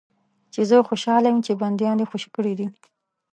[0.53, 2.67] چې زه خوشاله یم چې بندیان دې خوشي کړي دي.